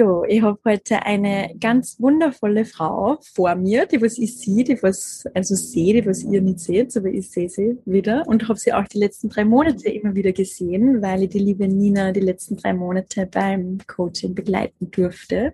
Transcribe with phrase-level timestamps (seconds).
[0.00, 4.82] So, ich habe heute eine ganz wundervolle Frau vor mir, die was ich sehe, die
[4.82, 8.58] was, also sehe, die was ihr nicht seht, aber ich sehe sie wieder und habe
[8.58, 12.20] sie auch die letzten drei Monate immer wieder gesehen, weil ich die liebe Nina die
[12.20, 15.52] letzten drei Monate beim Coaching begleiten durfte.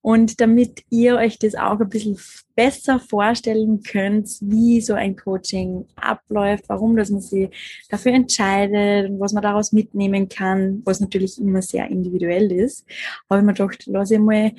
[0.00, 2.18] Und damit ihr euch das auch ein bisschen
[2.58, 7.48] besser vorstellen könnt, wie so ein Coaching abläuft, warum dass man sich
[7.88, 12.84] dafür entscheidet und was man daraus mitnehmen kann, was natürlich immer sehr individuell ist,
[13.30, 14.52] habe ich mir gedacht, lass ich mal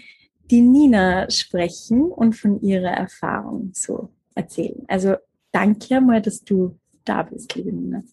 [0.49, 4.83] die Nina sprechen und von ihrer Erfahrung so erzählen.
[4.87, 5.15] Also
[5.51, 8.03] danke mal, dass du da bist, liebe Nina.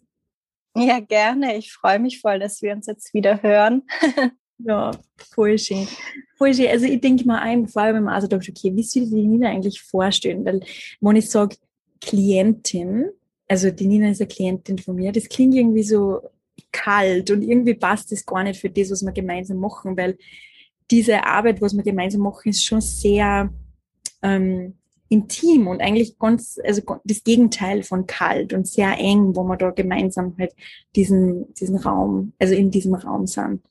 [0.77, 1.56] Ja, gerne.
[1.56, 3.82] Ich freue mich voll, dass wir uns jetzt wieder hören.
[4.59, 5.87] Ja, voll schön.
[6.37, 6.68] Voll schön.
[6.68, 9.26] Also ich denke mal ein, vor allem wenn man also dachte, okay, wie soll die
[9.26, 10.45] Nina eigentlich vorstellen?
[10.45, 10.60] Weil
[11.01, 11.56] wenn ich sage
[12.01, 13.10] Klientin,
[13.48, 16.23] also die Nina ist eine Klientin von mir, das klingt irgendwie so
[16.73, 20.16] kalt und irgendwie passt das gar nicht für das, was wir gemeinsam machen, weil
[20.90, 23.50] diese Arbeit, was wir gemeinsam machen, ist schon sehr
[24.23, 24.74] ähm,
[25.09, 29.70] intim und eigentlich ganz, also das Gegenteil von kalt und sehr eng, wo wir da
[29.70, 30.54] gemeinsam halt
[30.95, 33.62] diesen, diesen Raum, also in diesem Raum sind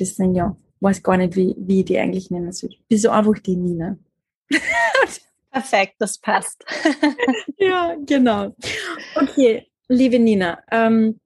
[0.00, 2.70] das sind ja, weiß gar nicht, wie, wie ich die eigentlich nennen soll.
[2.88, 3.96] Bist so einfach die Nina.
[5.50, 6.64] Perfekt, das passt.
[7.58, 8.54] ja, genau.
[9.14, 11.18] Okay, liebe Nina, ähm,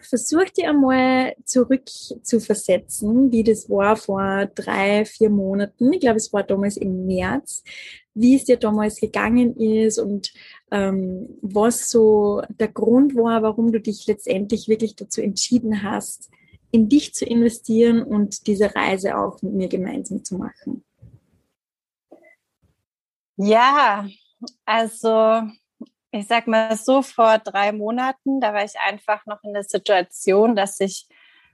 [0.00, 5.92] versuch dir einmal zurück zu versetzen, wie das war vor drei, vier Monaten.
[5.92, 7.62] Ich glaube, es war damals im März,
[8.14, 10.32] wie es dir damals gegangen ist und
[10.70, 16.30] ähm, was so der Grund war, warum du dich letztendlich wirklich dazu entschieden hast,
[16.70, 20.84] in dich zu investieren und diese Reise auch mit mir gemeinsam zu machen?
[23.36, 24.08] Ja,
[24.64, 25.42] also
[26.18, 30.56] ich sag mal so, vor drei Monaten, da war ich einfach noch in der Situation,
[30.56, 31.06] dass ich,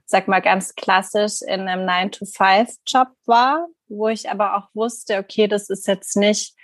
[0.05, 5.69] sag mal ganz klassisch, in einem 9-to-5-Job war, wo ich aber auch wusste, okay, das
[5.69, 6.55] ist jetzt nicht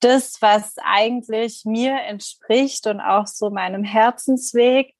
[0.00, 4.94] das, was eigentlich mir entspricht und auch so meinem Herzensweg.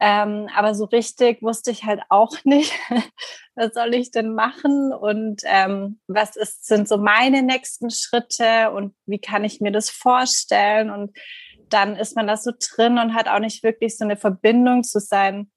[0.00, 2.72] Ähm, aber so richtig wusste ich halt auch nicht,
[3.54, 8.94] was soll ich denn machen und ähm, was ist, sind so meine nächsten Schritte und
[9.06, 10.90] wie kann ich mir das vorstellen?
[10.90, 11.16] Und
[11.72, 15.00] dann ist man da so drin und hat auch nicht wirklich so eine Verbindung zu
[15.00, 15.50] seinen,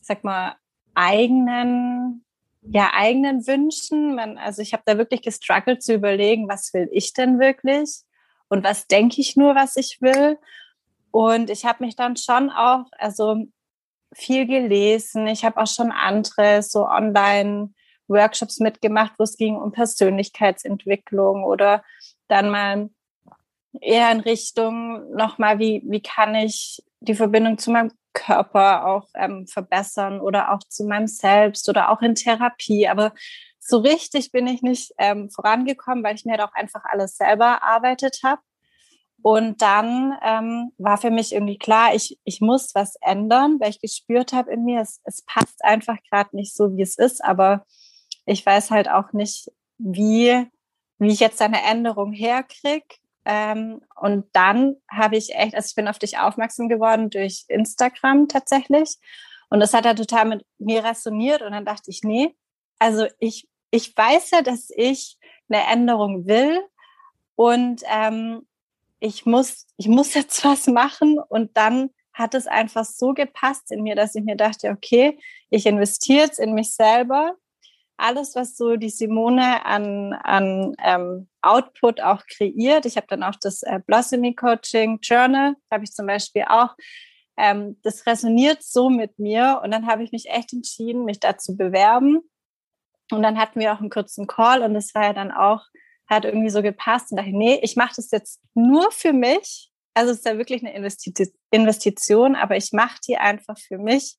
[0.00, 0.56] sag mal,
[0.94, 2.24] eigenen,
[2.62, 4.14] ja, eigenen Wünschen.
[4.14, 8.02] Man, also ich habe da wirklich gestruggelt zu überlegen, was will ich denn wirklich
[8.48, 10.38] und was denke ich nur, was ich will.
[11.10, 13.46] Und ich habe mich dann schon auch, also
[14.14, 15.26] viel gelesen.
[15.26, 21.82] Ich habe auch schon andere so Online-Workshops mitgemacht, wo es ging um Persönlichkeitsentwicklung oder
[22.28, 22.90] dann mal
[23.80, 29.46] eher in Richtung nochmal, wie, wie kann ich die Verbindung zu meinem Körper auch ähm,
[29.46, 32.88] verbessern oder auch zu meinem Selbst oder auch in Therapie.
[32.88, 33.12] Aber
[33.58, 37.46] so richtig bin ich nicht ähm, vorangekommen, weil ich mir halt auch einfach alles selber
[37.46, 38.42] erarbeitet habe.
[39.22, 43.80] Und dann ähm, war für mich irgendwie klar, ich, ich muss was ändern, weil ich
[43.80, 47.24] gespürt habe in mir, es, es passt einfach gerade nicht so, wie es ist.
[47.24, 47.64] Aber
[48.26, 50.44] ich weiß halt auch nicht, wie,
[50.98, 52.96] wie ich jetzt eine Änderung herkriege.
[53.24, 58.28] Ähm, und dann habe ich echt, also ich bin auf dich aufmerksam geworden durch Instagram
[58.28, 58.98] tatsächlich.
[59.48, 61.42] Und das hat ja total mit mir resoniert.
[61.42, 62.34] Und dann dachte ich, nee,
[62.78, 65.18] also ich, ich weiß ja, dass ich
[65.48, 66.60] eine Änderung will.
[67.36, 68.46] Und ähm,
[69.00, 73.82] ich muss, ich muss jetzt was machen und dann hat es einfach so gepasst in
[73.82, 75.18] mir, dass ich mir dachte, okay,
[75.48, 77.36] ich investiere jetzt in mich selber.
[78.02, 82.84] Alles, was so die Simone an, an ähm, Output auch kreiert.
[82.86, 86.74] Ich habe dann auch das äh, Blossomy Coaching Journal, habe ich zum Beispiel auch.
[87.36, 91.38] Ähm, das resoniert so mit mir und dann habe ich mich echt entschieden, mich da
[91.38, 92.20] zu bewerben.
[93.10, 95.62] Und dann hatten wir auch einen kurzen Call und es war ja dann auch
[96.12, 99.70] hat irgendwie so gepasst und dachte, nee, ich mache das jetzt nur für mich.
[99.94, 100.74] Also es ist ja wirklich eine
[101.50, 104.16] Investition, aber ich mache die einfach für mich,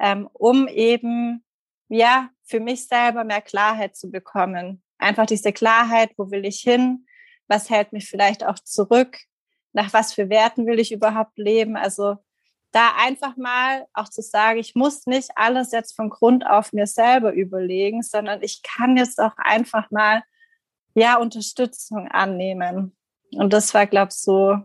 [0.00, 1.44] ähm, um eben,
[1.88, 4.82] ja, für mich selber mehr Klarheit zu bekommen.
[4.98, 7.06] Einfach diese Klarheit, wo will ich hin?
[7.48, 9.18] Was hält mich vielleicht auch zurück?
[9.72, 11.76] Nach was für Werten will ich überhaupt leben?
[11.76, 12.16] Also
[12.72, 16.86] da einfach mal auch zu sagen, ich muss nicht alles jetzt von Grund auf mir
[16.86, 20.22] selber überlegen, sondern ich kann jetzt auch einfach mal
[20.94, 22.96] ja, Unterstützung annehmen.
[23.32, 24.58] Und das war, glaube ich, so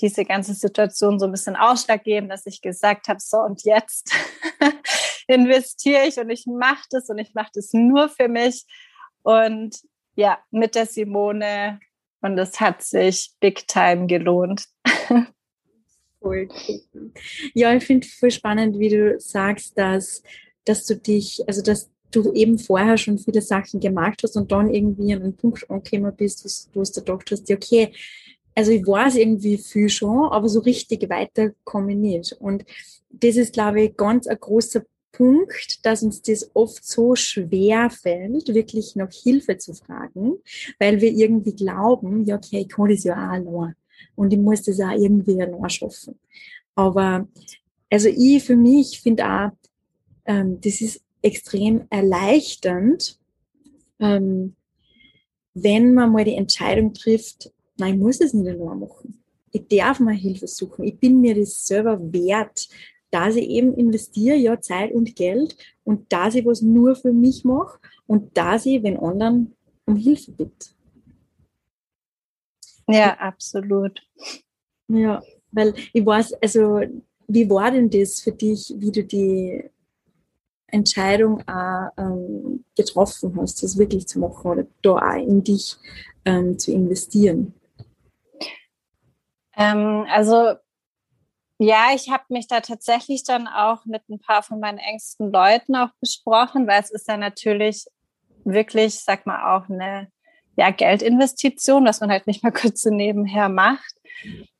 [0.00, 4.12] diese ganze Situation so ein bisschen ausschlaggebend, dass ich gesagt habe, so und jetzt
[5.26, 8.66] investiere ich und ich mache das und ich mache das nur für mich.
[9.22, 9.76] Und
[10.14, 11.80] ja, mit der Simone
[12.20, 14.66] und es hat sich big time gelohnt.
[16.22, 16.48] Cool.
[17.54, 20.24] Ja, ich finde voll spannend, wie du sagst, dass,
[20.64, 24.72] dass du dich, also dass du eben vorher schon viele Sachen gemacht hast und dann
[24.72, 27.92] irgendwie an einen Punkt angekommen bist, wo du hast gedacht hast, okay,
[28.56, 32.32] also ich weiß irgendwie viel schon, aber so richtig weiter komme ich nicht.
[32.40, 32.64] Und
[33.10, 34.82] das ist, glaube ich, ganz ein großer
[35.12, 40.38] Punkt, dass uns das oft so schwer fällt, wirklich nach Hilfe zu fragen,
[40.78, 43.74] weil wir irgendwie glauben, ja, okay, ich kann das ja auch allein.
[44.14, 46.18] Und ich muss das auch irgendwie allein schaffen.
[46.74, 47.28] Aber,
[47.90, 49.50] also ich für mich finde auch,
[50.24, 53.18] ähm, das ist extrem erleichternd,
[54.00, 54.54] ähm,
[55.52, 59.22] wenn man mal die Entscheidung trifft, nein, ich muss es nicht allein machen.
[59.52, 60.84] Ich darf mal Hilfe suchen.
[60.84, 62.68] Ich bin mir das selber wert,
[63.10, 67.44] dass ich eben investiere, ja, Zeit und Geld und dass ich was nur für mich
[67.44, 69.54] mache und dass ich, wenn anderen,
[69.86, 70.70] um Hilfe bitte.
[72.88, 74.00] Ja, absolut.
[74.88, 76.80] Ja, weil ich weiß, also,
[77.28, 79.64] wie war denn das für dich, wie du die
[80.68, 85.76] Entscheidung auch ähm, getroffen hast, das wirklich zu machen oder da auch in dich
[86.24, 87.54] ähm, zu investieren?
[89.56, 90.54] Ähm, also
[91.58, 95.74] ja, ich habe mich da tatsächlich dann auch mit ein paar von meinen engsten Leuten
[95.74, 97.86] auch besprochen, weil es ist ja natürlich
[98.44, 100.08] wirklich, sag mal, auch eine
[100.56, 103.94] ja, Geldinvestition, was man halt nicht mal kurz so nebenher macht.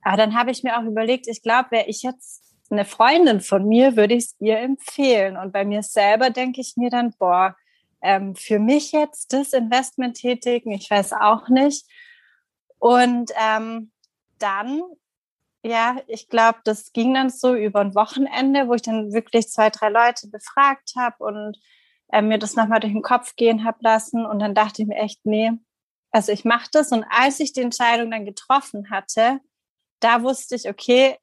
[0.02, 3.66] Aber dann habe ich mir auch überlegt, ich glaube, wäre ich jetzt eine Freundin von
[3.66, 5.36] mir, würde ich es ihr empfehlen.
[5.36, 7.56] Und bei mir selber denke ich mir dann, boah,
[8.02, 11.86] ähm, für mich jetzt das Investment tätigen, ich weiß auch nicht.
[12.78, 13.90] Und ähm,
[14.38, 14.82] dann,
[15.62, 19.70] ja, ich glaube, das ging dann so über ein Wochenende, wo ich dann wirklich zwei,
[19.70, 21.58] drei Leute befragt habe und
[22.12, 24.24] äh, mir das nochmal durch den Kopf gehen habe lassen.
[24.24, 25.52] Und dann dachte ich mir echt, nee,
[26.10, 26.92] also ich mache das.
[26.92, 29.40] Und als ich die Entscheidung dann getroffen hatte,
[30.00, 31.18] da wusste ich, okay,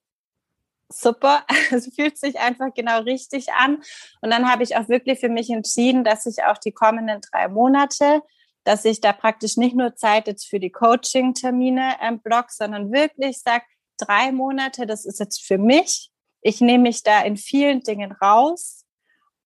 [0.89, 3.81] super, es fühlt sich einfach genau richtig an.
[4.21, 7.48] Und dann habe ich auch wirklich für mich entschieden, dass ich auch die kommenden drei
[7.48, 8.21] Monate,
[8.63, 13.39] dass ich da praktisch nicht nur Zeit jetzt für die Coaching-Termine ähm, block, sondern wirklich
[13.39, 13.63] sage,
[13.98, 16.10] drei Monate, das ist jetzt für mich.
[16.42, 18.86] Ich nehme mich da in vielen Dingen raus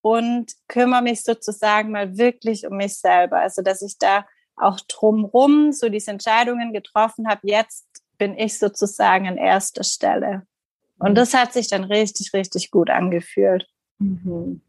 [0.00, 3.38] und kümmere mich sozusagen mal wirklich um mich selber.
[3.38, 4.26] Also, dass ich da
[4.56, 7.40] auch drumrum so diese Entscheidungen getroffen habe.
[7.44, 7.86] Jetzt
[8.18, 10.46] bin ich sozusagen an erster Stelle.
[10.98, 13.68] Und das hat sich dann richtig, richtig gut angefühlt.
[13.98, 14.62] Mhm.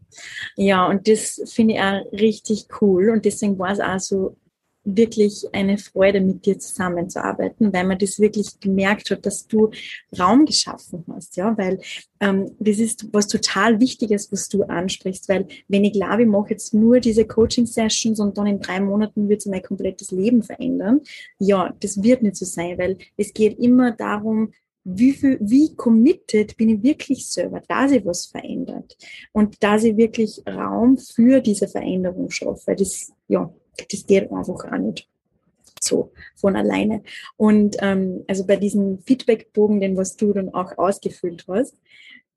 [0.56, 3.10] Ja, und das finde ich auch richtig cool.
[3.10, 4.36] Und deswegen war es auch so
[4.84, 9.72] wirklich eine Freude, mit dir zusammenzuarbeiten, weil man das wirklich gemerkt hat, dass du
[10.18, 11.80] Raum geschaffen hast, ja, weil
[12.20, 16.52] ähm, das ist was total Wichtiges, was du ansprichst, weil wenn ich glaube, ich mache
[16.52, 21.02] jetzt nur diese Coaching-Sessions und dann in drei Monaten wird es mein komplettes Leben verändern,
[21.40, 24.54] ja, das wird nicht so sein, weil es geht immer darum,
[24.96, 28.98] wie, viel, wie committed bin ich wirklich selber, dass ich was verändert
[29.32, 32.76] und dass ich wirklich Raum für diese Veränderung schaffe.
[32.76, 33.54] Das, ja,
[33.92, 35.08] das geht einfach auch nicht
[35.82, 37.04] so von alleine.
[37.38, 41.76] Und ähm, also bei diesem Feedbackbogen, den was du dann auch ausgefüllt hast,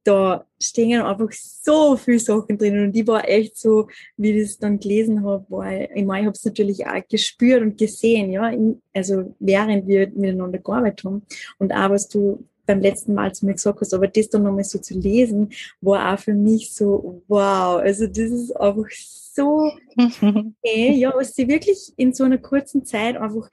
[0.04, 4.58] da stehen einfach so viele Sachen drin und ich war echt so, wie ich das
[4.58, 8.52] dann gelesen habe, war ich, meine, ich habe es natürlich auch gespürt und gesehen, ja,
[8.92, 11.22] also während wir miteinander gearbeitet haben
[11.58, 14.64] und auch was du beim letzten Mal zu mir gesagt hast, aber das dann nochmal
[14.64, 15.50] so zu lesen,
[15.80, 21.48] war auch für mich so, wow, also das ist einfach so, okay, ja, was sie
[21.48, 23.48] wirklich in so einer kurzen Zeit einfach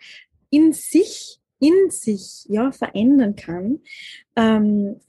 [0.50, 3.80] in sich, in sich, ja, verändern kann.
[4.36, 5.00] Ähm,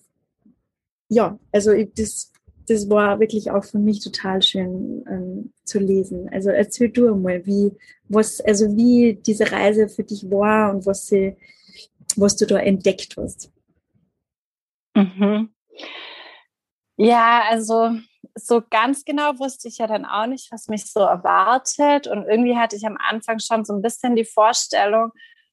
[1.11, 2.33] ja, also ich, das,
[2.69, 6.29] das war wirklich auch für mich total schön ähm, zu lesen.
[6.33, 7.73] Also erzähl du einmal, wie,
[8.09, 11.37] was, also wie diese Reise für dich war und was sie,
[12.17, 13.53] was du da entdeckt hast.
[14.95, 15.53] Mhm.
[16.97, 17.91] Ja, also
[18.37, 22.07] so ganz genau wusste ich ja dann auch nicht, was mich so erwartet.
[22.07, 25.11] Und irgendwie hatte ich am Anfang schon so ein bisschen die Vorstellung,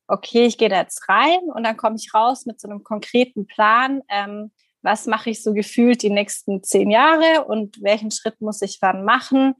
[0.07, 3.47] okay, ich gehe da jetzt rein und dann komme ich raus mit so einem konkreten
[3.47, 4.01] Plan.
[4.09, 4.51] Ähm,
[4.87, 9.03] was mache ich so gefühlt die nächsten zehn Jahre und welchen Schritt muss ich wann
[9.03, 9.53] machen?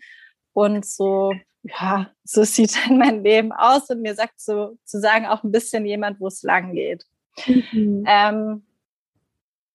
[0.53, 5.51] Und so, ja, so sieht dann mein Leben aus und mir sagt sozusagen auch ein
[5.51, 7.03] bisschen jemand, wo es lang geht.
[7.45, 8.05] Mhm.
[8.07, 8.65] Ähm,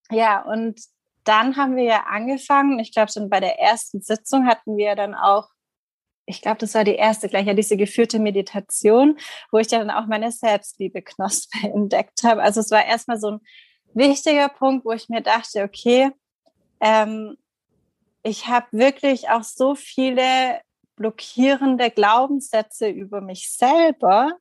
[0.09, 0.81] ja, und
[1.23, 5.13] dann haben wir ja angefangen, ich glaube schon bei der ersten Sitzung hatten wir dann
[5.13, 5.49] auch,
[6.25, 9.19] ich glaube, das war die erste gleich, ja, diese geführte Meditation,
[9.51, 12.41] wo ich dann auch meine Selbstliebe-Knospe entdeckt habe.
[12.41, 13.39] Also es war erstmal so ein
[13.95, 16.11] wichtiger Punkt, wo ich mir dachte, okay,
[16.79, 17.37] ähm,
[18.23, 20.61] ich habe wirklich auch so viele
[20.95, 24.37] blockierende Glaubenssätze über mich selber,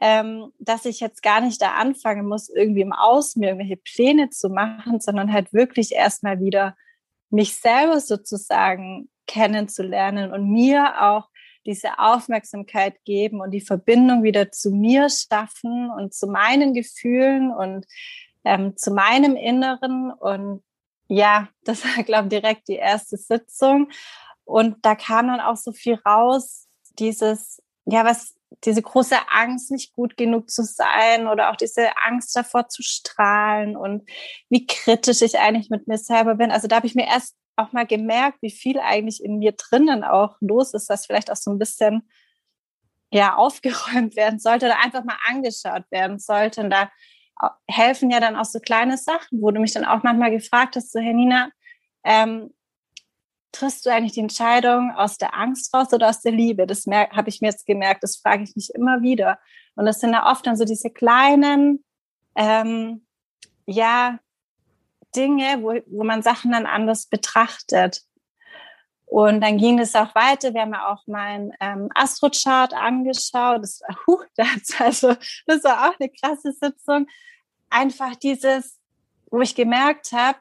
[0.00, 4.30] ähm, dass ich jetzt gar nicht da anfangen muss, irgendwie im Außen mir irgendwelche Pläne
[4.30, 6.76] zu machen, sondern halt wirklich erstmal wieder
[7.30, 11.28] mich selber sozusagen kennenzulernen und mir auch
[11.66, 17.84] diese Aufmerksamkeit geben und die Verbindung wieder zu mir schaffen und zu meinen Gefühlen und
[18.44, 20.12] ähm, zu meinem Inneren.
[20.12, 20.62] Und
[21.08, 23.90] ja, das war, glaube ich, direkt die erste Sitzung.
[24.44, 26.68] Und da kam dann auch so viel raus,
[26.98, 32.34] dieses, ja, was, diese große Angst, nicht gut genug zu sein oder auch diese Angst
[32.34, 34.08] davor zu strahlen und
[34.48, 36.50] wie kritisch ich eigentlich mit mir selber bin.
[36.50, 40.04] Also da habe ich mir erst auch mal gemerkt, wie viel eigentlich in mir drinnen
[40.04, 42.08] auch los ist, was vielleicht auch so ein bisschen
[43.10, 46.62] ja aufgeräumt werden sollte oder einfach mal angeschaut werden sollte.
[46.62, 46.90] Und da
[47.66, 50.92] helfen ja dann auch so kleine Sachen, wo du mich dann auch manchmal gefragt hast,
[50.92, 51.50] so, Herr Nina,
[52.04, 52.52] ähm,
[53.52, 56.66] triffst du eigentlich die Entscheidung aus der Angst raus oder aus der Liebe?
[56.66, 59.38] Das habe ich mir jetzt gemerkt, das frage ich mich immer wieder.
[59.74, 61.84] Und das sind ja oft dann so diese kleinen,
[62.36, 63.06] ähm,
[63.66, 64.18] ja,
[65.16, 68.02] Dinge, wo, wo man Sachen dann anders betrachtet.
[69.08, 70.52] Und dann ging es auch weiter.
[70.52, 73.62] Wir haben ja auch meinen ähm, Astrochart angeschaut.
[73.62, 75.14] Das, uh, das, also,
[75.46, 77.06] das war auch eine krasse Sitzung.
[77.70, 78.78] Einfach dieses,
[79.30, 80.38] wo ich gemerkt habe,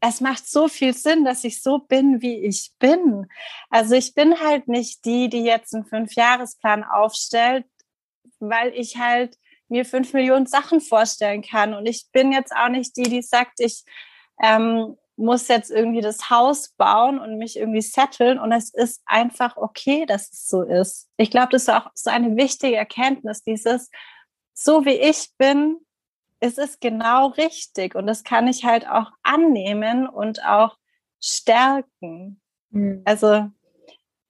[0.00, 3.28] es macht so viel Sinn, dass ich so bin, wie ich bin.
[3.70, 7.66] Also ich bin halt nicht die, die jetzt einen Fünfjahresplan aufstellt,
[8.40, 11.72] weil ich halt mir fünf Millionen Sachen vorstellen kann.
[11.72, 13.84] Und ich bin jetzt auch nicht die, die sagt, ich
[14.42, 18.38] ähm, muss jetzt irgendwie das Haus bauen und mich irgendwie setteln.
[18.38, 21.08] Und es ist einfach okay, dass es so ist.
[21.16, 23.90] Ich glaube, das ist auch so eine wichtige Erkenntnis, dieses,
[24.54, 25.78] so wie ich bin,
[26.42, 30.76] es ist genau richtig und das kann ich halt auch annehmen und auch
[31.20, 32.40] stärken.
[32.70, 33.02] Mhm.
[33.04, 33.48] Also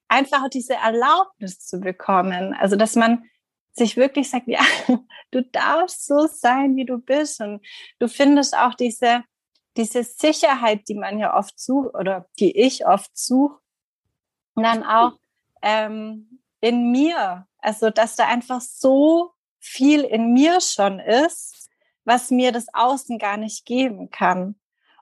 [0.07, 3.25] einfach diese Erlaubnis zu bekommen, also dass man
[3.71, 4.61] sich wirklich sagt, ja,
[5.31, 7.65] du darfst so sein, wie du bist und
[7.97, 9.23] du findest auch diese
[9.77, 13.59] diese Sicherheit, die man ja oft sucht oder die ich oft suche,
[14.55, 15.13] dann auch
[15.61, 21.69] ähm, in mir, also dass da einfach so viel in mir schon ist,
[22.05, 24.55] was mir das Außen gar nicht geben kann.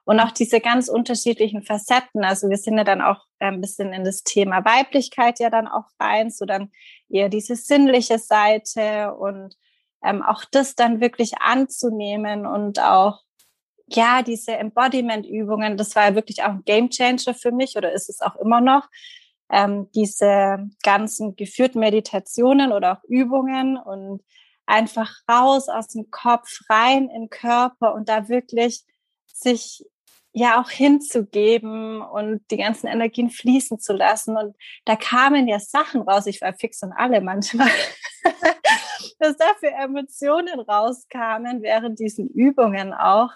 [0.04, 2.24] Und auch diese ganz unterschiedlichen Facetten.
[2.24, 5.84] Also wir sind ja dann auch ein bisschen in das Thema Weiblichkeit ja dann auch
[6.00, 6.72] rein, so dann
[7.08, 9.56] eher diese sinnliche Seite und
[10.04, 13.20] ähm, auch das dann wirklich anzunehmen und auch
[13.94, 18.08] ja, diese Embodiment-Übungen, das war ja wirklich auch ein Game Changer für mich oder ist
[18.08, 18.88] es auch immer noch.
[19.50, 24.22] Ähm, diese ganzen geführten Meditationen oder auch Übungen und
[24.66, 28.84] einfach raus aus dem Kopf, rein in den Körper und da wirklich
[29.26, 29.84] sich
[30.32, 34.36] ja auch hinzugeben und die ganzen Energien fließen zu lassen.
[34.36, 36.26] Und da kamen ja Sachen raus.
[36.26, 37.68] Ich war fix und alle manchmal,
[39.18, 43.30] dass da für Emotionen rauskamen während diesen Übungen auch.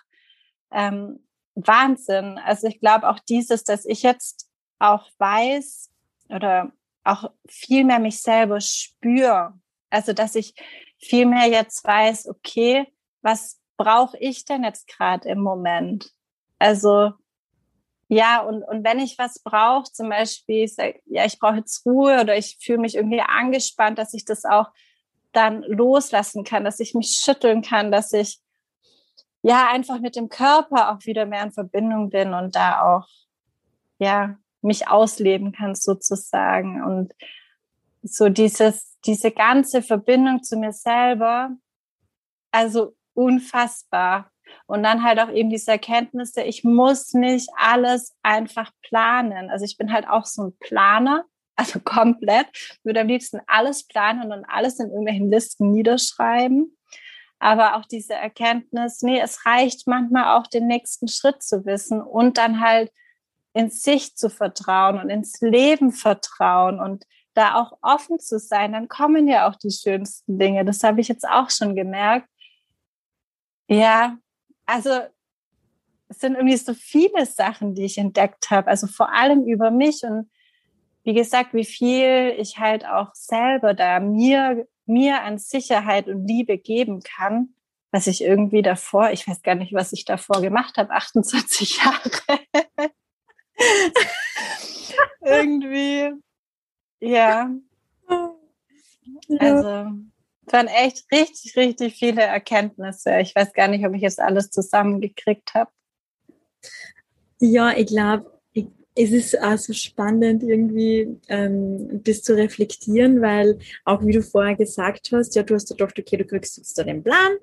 [0.70, 2.38] Ähm, Wahnsinn.
[2.38, 5.90] Also ich glaube auch dieses, dass ich jetzt auch weiß
[6.28, 6.72] oder
[7.04, 9.54] auch viel mehr mich selber spüre.
[9.90, 10.54] Also dass ich
[10.98, 12.86] vielmehr jetzt weiß, okay,
[13.22, 16.10] was brauche ich denn jetzt gerade im Moment?
[16.58, 17.12] Also
[18.08, 21.84] ja, und, und wenn ich was brauche, zum Beispiel, ich sag, ja, ich brauche jetzt
[21.84, 24.68] Ruhe oder ich fühle mich irgendwie angespannt, dass ich das auch
[25.32, 28.40] dann loslassen kann, dass ich mich schütteln kann, dass ich
[29.46, 33.06] ja einfach mit dem Körper auch wieder mehr in Verbindung bin und da auch
[33.98, 37.12] ja mich ausleben kann sozusagen und
[38.02, 41.50] so dieses, diese ganze Verbindung zu mir selber,
[42.50, 44.30] also unfassbar.
[44.66, 49.50] Und dann halt auch eben diese Erkenntnisse, ich muss nicht alles einfach planen.
[49.50, 51.24] Also ich bin halt auch so ein Planer,
[51.56, 52.46] also komplett,
[52.82, 56.76] würde am liebsten alles planen und alles in irgendwelchen Listen niederschreiben.
[57.38, 62.38] Aber auch diese Erkenntnis, nee, es reicht manchmal auch den nächsten Schritt zu wissen und
[62.38, 62.90] dann halt
[63.52, 68.88] in sich zu vertrauen und ins Leben vertrauen und da auch offen zu sein, dann
[68.88, 70.64] kommen ja auch die schönsten Dinge.
[70.64, 72.28] Das habe ich jetzt auch schon gemerkt.
[73.68, 74.16] Ja,
[74.64, 74.90] also
[76.08, 80.02] es sind irgendwie so viele Sachen, die ich entdeckt habe, also vor allem über mich
[80.04, 80.30] und
[81.02, 86.58] wie gesagt, wie viel ich halt auch selber da mir, mir an Sicherheit und Liebe
[86.58, 87.54] geben kann,
[87.92, 92.40] was ich irgendwie davor, ich weiß gar nicht, was ich davor gemacht habe, 28 Jahre.
[95.20, 96.12] irgendwie
[97.00, 97.50] ja.
[99.38, 99.90] Also,
[100.46, 103.18] es waren echt richtig, richtig viele Erkenntnisse.
[103.20, 105.70] Ich weiß gar nicht, ob ich jetzt alles zusammengekriegt habe.
[107.38, 108.35] Ja, ich glaube,
[108.98, 114.56] es ist auch so spannend, irgendwie ähm, das zu reflektieren, weil auch wie du vorher
[114.56, 117.36] gesagt hast, ja, du hast gedacht, okay, du kriegst jetzt da den Plan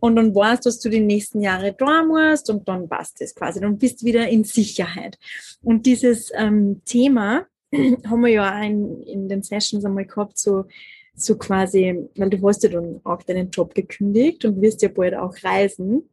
[0.00, 3.60] und dann weißt, dass du die nächsten Jahre da musst und dann passt es quasi.
[3.60, 5.18] Dann bist du wieder in Sicherheit.
[5.62, 10.66] Und dieses ähm, Thema haben wir ja auch in, in den Sessions einmal gehabt, so,
[11.14, 15.14] so quasi, weil du hast ja dann auch deinen Job gekündigt und wirst ja bald
[15.14, 16.10] auch reisen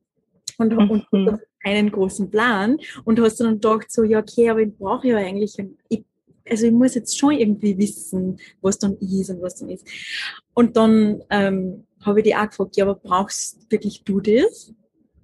[0.58, 1.04] und, mhm.
[1.12, 5.18] und einen großen Plan und hast dann gedacht so, ja okay, aber ich brauche ja
[5.18, 5.56] eigentlich,
[5.90, 6.04] ich,
[6.50, 9.88] also ich muss jetzt schon irgendwie wissen, was dann ist und was dann ist.
[10.54, 14.74] Und dann ähm, habe ich die auch gefragt, ja, aber brauchst wirklich du das?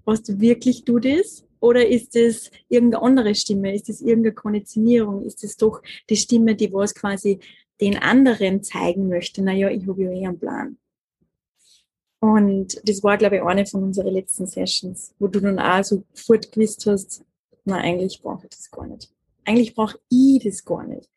[0.05, 1.45] Brauchst du wirklich du das?
[1.59, 3.73] Oder ist es irgendeine andere Stimme?
[3.73, 5.23] Ist es irgendeine Konditionierung?
[5.23, 7.39] Ist es doch die Stimme, die was quasi
[7.79, 9.41] den anderen zeigen möchte?
[9.41, 10.77] Naja, ich habe ja eh einen Plan.
[12.23, 16.05] Und das war, glaube ich, eine von unseren letzten Sessions, wo du dann auch so
[16.13, 17.21] sofort gewusst hast,
[17.65, 19.11] na, eigentlich brauche ich das gar nicht.
[19.43, 21.09] Eigentlich brauche ich das gar nicht.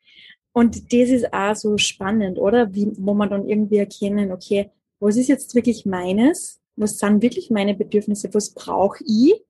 [0.52, 2.75] Und das ist auch so spannend, oder?
[2.75, 6.60] Wie, wo man dann irgendwie erkennen, okay, was ist jetzt wirklich meines?
[6.75, 8.34] Was sind wirklich meine Bedürfnisse?
[8.34, 9.44] Was brauche ich?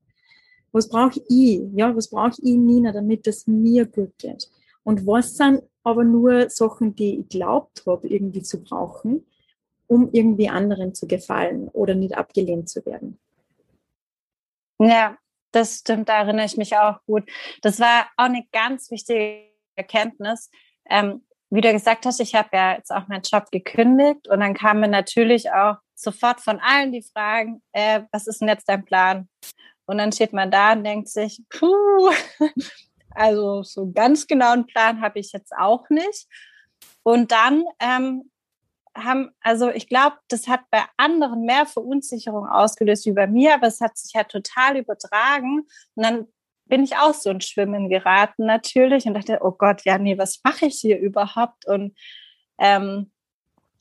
[0.72, 1.62] Was brauche ich?
[1.72, 4.50] Ja, was brauche ich, Nina, damit es mir gut geht?
[4.84, 9.24] Und was sind aber nur Sachen, die ich glaubt habe, irgendwie zu brauchen?
[9.88, 13.18] Um irgendwie anderen zu gefallen oder nicht abgelehnt zu werden.
[14.78, 15.16] Ja,
[15.52, 17.24] das stimmt, da erinnere ich mich auch gut.
[17.62, 20.50] Das war auch eine ganz wichtige Erkenntnis.
[20.88, 24.54] Ähm, wie du gesagt hast, ich habe ja jetzt auch meinen Job gekündigt und dann
[24.54, 29.28] kamen natürlich auch sofort von allen die Fragen, äh, was ist denn jetzt dein Plan?
[29.86, 32.10] Und dann steht man da und denkt sich, puh,
[33.10, 36.26] also so ganz genau einen Plan habe ich jetzt auch nicht.
[37.02, 38.30] Und dann ähm,
[38.96, 43.66] haben, also ich glaube, das hat bei anderen mehr Verunsicherung ausgelöst wie bei mir, aber
[43.66, 45.66] es hat sich halt total übertragen.
[45.94, 46.26] Und dann
[46.66, 50.40] bin ich auch so ins Schwimmen geraten natürlich und dachte, oh Gott, ja, nee, was
[50.44, 51.66] mache ich hier überhaupt?
[51.66, 51.96] Und
[52.58, 53.12] ähm,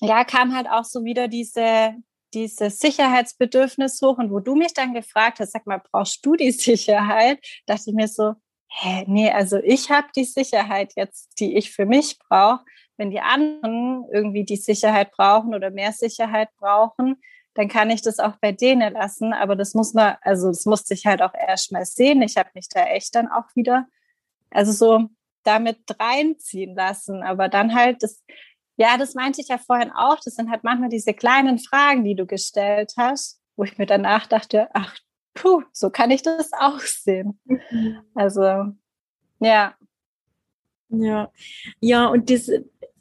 [0.02, 1.96] ja, kam halt auch so wieder diese,
[2.34, 4.18] dieses Sicherheitsbedürfnis hoch.
[4.18, 7.40] Und wo du mich dann gefragt hast, sag mal, brauchst du die Sicherheit?
[7.66, 8.34] Dachte ich mir so,
[8.68, 12.64] hä, nee, also ich habe die Sicherheit jetzt, die ich für mich brauche
[12.98, 17.22] wenn die anderen irgendwie die Sicherheit brauchen oder mehr Sicherheit brauchen,
[17.56, 19.34] dann kann ich das auch bei denen lassen.
[19.34, 22.22] Aber das muss man, also das musste ich halt auch erst mal sehen.
[22.22, 23.88] Ich habe mich da echt dann auch wieder,
[24.52, 25.10] also so
[25.44, 27.24] damit reinziehen lassen.
[27.24, 28.24] Aber dann halt das,
[28.78, 30.20] ja, das meinte ich ja vorhin auch.
[30.24, 34.28] Das sind halt manchmal diese kleinen Fragen, die du gestellt hast, wo ich mir danach
[34.28, 34.98] dachte, ach,
[35.34, 37.40] puh, so kann ich das auch sehen.
[37.46, 38.02] Mhm.
[38.16, 38.42] Also,
[39.40, 39.76] ja.
[40.90, 41.32] Ja,
[41.80, 42.50] ja, und das,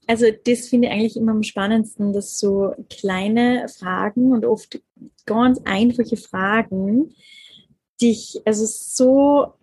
[0.07, 4.81] also das finde ich eigentlich immer am spannendsten, dass so kleine Fragen und oft
[5.27, 7.15] ganz einfache Fragen
[8.01, 9.55] dich also so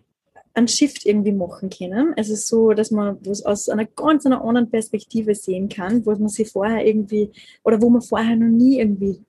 [0.54, 2.14] ein Shift irgendwie machen können.
[2.16, 6.28] Also so, dass man was aus einer ganz einer anderen Perspektive sehen kann, wo man
[6.28, 7.30] sich vorher irgendwie
[7.62, 9.20] oder wo man vorher noch nie irgendwie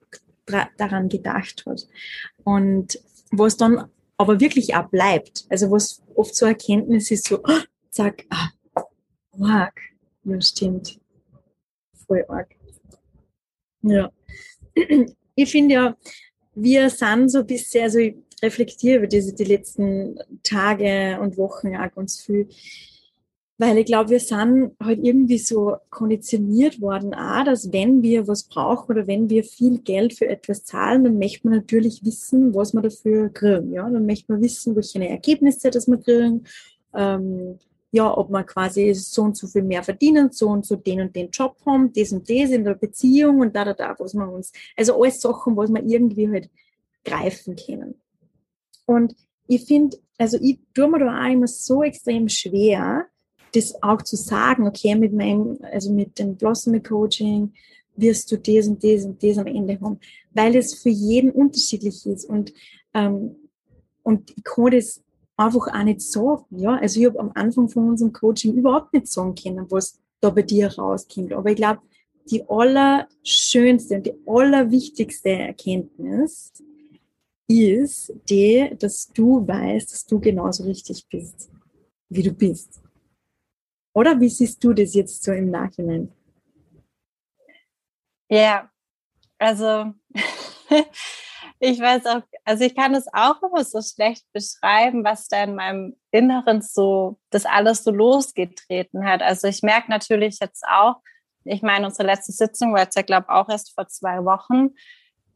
[0.78, 1.88] daran gedacht hat.
[2.44, 3.00] Und
[3.32, 3.86] was dann
[4.18, 5.46] aber wirklich auch bleibt.
[5.50, 8.50] Also was oft so Erkenntnis ist so, oh, zack, ah,
[9.32, 9.70] wow,
[10.26, 11.03] ja stimmt
[12.06, 12.56] voll arg.
[13.82, 14.12] Ja.
[15.36, 15.98] Ich finde ja,
[16.54, 21.76] wir sind so ein bisschen, also ich reflektiere über diese die letzten Tage und Wochen
[21.76, 22.50] auch ganz viel,
[23.58, 28.44] weil ich glaube, wir sind halt irgendwie so konditioniert worden, auch, dass wenn wir was
[28.44, 32.74] brauchen oder wenn wir viel Geld für etwas zahlen, dann möchte man natürlich wissen, was
[32.74, 33.72] wir dafür kriegen.
[33.72, 33.90] Ja?
[33.90, 36.44] Dann möchte man wissen, welche Ergebnisse das wir kriegen,
[36.94, 37.60] ähm,
[37.94, 41.16] ja, ob man quasi so und so viel mehr verdienen, so und so den und
[41.16, 44.30] den Job haben, das und das in der Beziehung und da, da, da, was man
[44.30, 46.50] uns, also alles Sachen, was man irgendwie halt
[47.06, 47.94] greifen können.
[48.88, 53.06] Und ich finde, also ich tue mir da auch immer so extrem schwer,
[53.54, 57.54] das auch zu sagen, okay, mit meinem, also mit dem Blossom Coaching
[57.96, 60.00] wirst du das und das und das am Ende haben,
[60.32, 62.56] weil es für jeden unterschiedlich ist und,
[62.96, 63.36] ähm,
[64.02, 65.04] und ich kann das
[65.38, 66.46] einfach auch nicht sagen.
[66.52, 66.76] Ja?
[66.76, 70.42] Also ich habe am Anfang von unserem Coaching überhaupt nicht sagen können, was da bei
[70.42, 71.34] dir rauskommt.
[71.34, 71.82] Aber ich glaube,
[72.30, 76.54] die allerschönste und die allerwichtigste Erkenntnis
[77.48, 81.52] ist die, dass du weißt, dass du genauso richtig bist,
[82.10, 82.82] wie du bist.
[83.94, 86.12] Oder wie siehst du das jetzt so im Nachhinein?
[88.30, 88.72] Ja,
[89.38, 89.94] also
[91.66, 95.56] ich weiß auch, also ich kann es auch immer so schlecht beschreiben, was da in
[95.56, 99.22] meinem Inneren so, das alles so losgetreten hat.
[99.22, 100.96] Also ich merke natürlich jetzt auch,
[101.46, 104.72] ich meine, unsere letzte Sitzung war jetzt ja, glaube ich, auch erst vor zwei Wochen,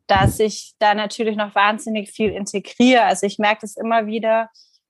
[0.08, 3.04] dass ich da natürlich noch wahnsinnig viel integriere.
[3.04, 4.50] Also ich merke es immer wieder,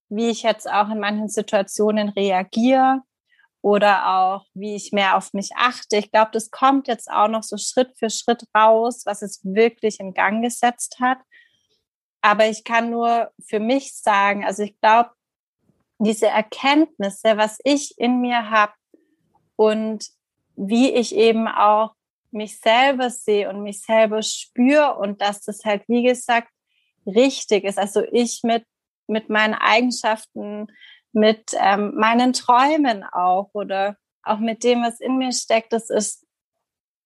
[0.09, 3.03] wie ich jetzt auch in manchen Situationen reagiere
[3.67, 5.97] oder auch, wie ich mehr auf mich achte.
[5.97, 9.99] Ich glaube, das kommt jetzt auch noch so Schritt für Schritt raus, was es wirklich
[9.99, 11.17] in Gang gesetzt hat.
[12.21, 15.09] Aber ich kann nur für mich sagen, also ich glaube,
[15.99, 18.71] diese Erkenntnisse, was ich in mir habe
[19.57, 20.07] und
[20.55, 21.93] wie ich eben auch
[22.31, 26.53] mich selber sehe und mich selber spüre und dass das halt, wie gesagt,
[27.05, 27.77] richtig ist.
[27.77, 28.63] Also ich mit,
[29.07, 30.67] mit meinen Eigenschaften,
[31.13, 36.25] mit ähm, meinen Träumen auch oder auch mit dem, was in mir steckt, das ist,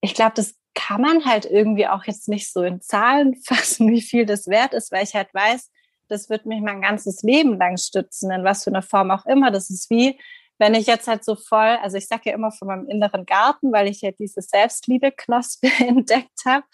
[0.01, 4.01] ich glaube, das kann man halt irgendwie auch jetzt nicht so in Zahlen fassen, wie
[4.01, 5.69] viel das wert ist, weil ich halt weiß,
[6.07, 9.49] das wird mich mein ganzes Leben lang stützen, in was für einer Form auch immer.
[9.49, 10.19] Das ist wie,
[10.57, 13.71] wenn ich jetzt halt so voll, also ich sage ja immer von meinem inneren Garten,
[13.71, 16.65] weil ich ja diese Selbstliebe-Knospe entdeckt habe.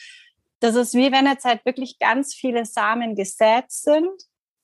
[0.59, 4.09] Das ist wie wenn jetzt halt wirklich ganz viele Samen gesät sind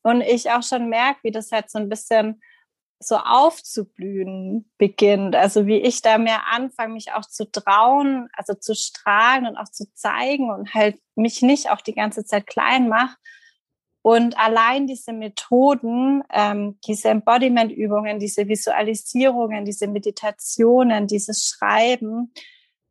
[0.02, 2.41] und ich auch schon merke, wie das halt so ein bisschen
[2.99, 5.36] so aufzublühen beginnt.
[5.36, 9.69] Also wie ich da mehr anfange, mich auch zu trauen, also zu strahlen und auch
[9.69, 13.17] zu zeigen und halt mich nicht auch die ganze Zeit klein mache.
[14.01, 22.34] Und allein diese Methoden, ähm, diese Embodiment-Übungen, diese Visualisierungen, diese Meditationen, dieses Schreiben,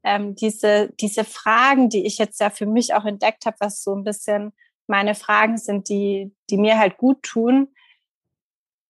[0.05, 3.95] ähm, diese, diese Fragen, die ich jetzt ja für mich auch entdeckt habe, was so
[3.95, 4.53] ein bisschen
[4.87, 7.69] meine Fragen sind, die, die mir halt gut tun,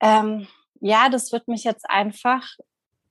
[0.00, 0.46] ähm,
[0.82, 2.44] ja, das wird mich jetzt einfach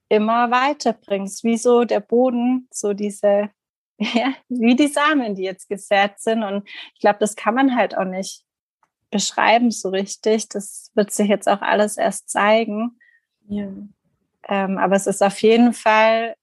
[0.10, 1.25] immer weiterbringen.
[1.25, 3.49] Es ist wie so der Boden, so diese,
[3.97, 6.43] ja, wie die Samen, die jetzt gesät sind.
[6.43, 8.43] Und ich glaube, das kann man halt auch nicht
[9.10, 10.49] beschreiben so richtig.
[10.49, 12.99] Das wird sich jetzt auch alles erst zeigen.
[13.47, 13.69] Ja.
[14.49, 16.36] Ähm, aber es ist auf jeden Fall,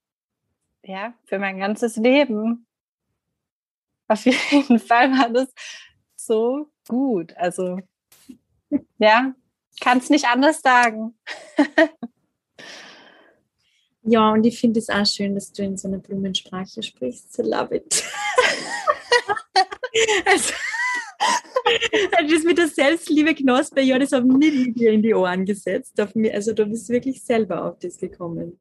[0.83, 2.64] ja, für mein ganzes Leben.
[4.11, 5.53] Auf jeden Fall war das
[6.17, 7.37] so gut.
[7.37, 7.81] Also,
[8.97, 9.35] ja,
[9.81, 11.14] kann es nicht anders sagen.
[14.03, 17.38] ja, und ich finde es auch schön, dass du in so einer Blumensprache sprichst.
[17.38, 18.05] I love it.
[20.27, 20.55] also,
[22.17, 25.45] also das mit der Selbstliebe Knospe, ja, das habe ich nicht dir in die Ohren
[25.45, 25.99] gesetzt.
[26.01, 28.59] Also du bist wirklich selber auf das gekommen.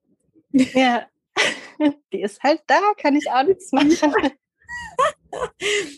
[0.51, 1.07] Ja,
[2.13, 4.31] die ist halt da, kann ich auch nichts machen.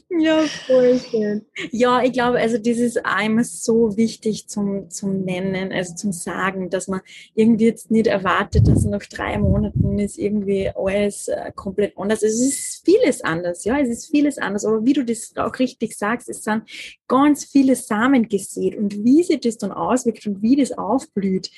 [0.09, 1.45] Ja, voll schön.
[1.71, 6.69] Ja, ich glaube, also das ist einmal so wichtig zum, zum Nennen, also zum Sagen,
[6.69, 7.01] dass man
[7.35, 12.23] irgendwie jetzt nicht erwartet, dass nach drei Monaten ist irgendwie alles äh, komplett anders.
[12.23, 14.65] Es ist vieles anders, ja, es ist vieles anders.
[14.65, 16.63] Aber wie du das auch richtig sagst, es sind
[17.07, 21.51] ganz viele Samen gesät und wie sich das dann auswirkt und wie das aufblüht,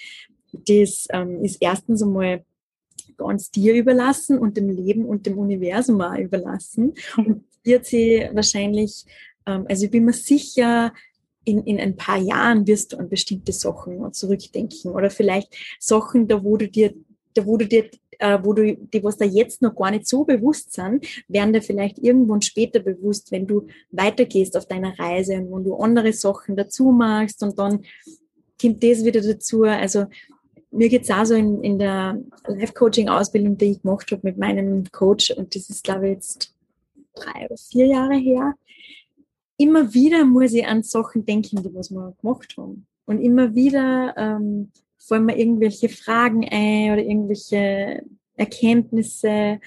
[0.54, 2.44] das ähm, ist erstens einmal
[3.18, 6.94] ganz dir überlassen und dem Leben und dem Universum auch überlassen.
[7.18, 9.06] Und wird sie wahrscheinlich,
[9.46, 10.94] ähm, also ich bin mir sicher,
[11.44, 16.44] in, in ein paar Jahren wirst du an bestimmte Sachen zurückdenken oder vielleicht Sachen, da
[16.44, 16.94] wo du dir,
[17.34, 20.24] da wo du dir, äh, wo du, die was da jetzt noch gar nicht so
[20.24, 25.52] bewusst sind, werden dir vielleicht irgendwann später bewusst, wenn du weitergehst auf deiner Reise und
[25.52, 27.84] wenn du andere Sachen dazu machst und dann
[28.62, 29.64] kommt das wieder dazu.
[29.64, 30.06] Also
[30.70, 35.32] mir geht's auch so in, in der Life-Coaching-Ausbildung, die ich gemacht habe mit meinem Coach
[35.32, 36.54] und das ist, glaube ich, jetzt
[37.14, 38.56] drei oder vier Jahre her,
[39.58, 42.88] immer wieder muss ich an Sachen denken, die was wir gemacht haben.
[43.06, 48.04] Und immer wieder ähm, fallen mir irgendwelche Fragen ein oder irgendwelche
[48.36, 49.60] Erkenntnisse.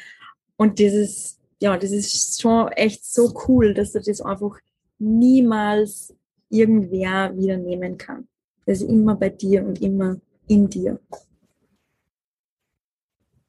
[0.56, 4.58] Und dieses, ja, das ist schon echt so cool, dass du das einfach
[4.98, 6.14] niemals
[6.48, 8.28] irgendwer wieder nehmen kann.
[8.66, 11.00] Das ist immer bei dir und immer in dir.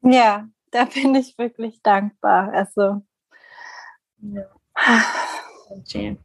[0.01, 2.51] Ja, da bin ich wirklich dankbar.
[2.51, 3.01] Also
[4.33, 6.15] ja.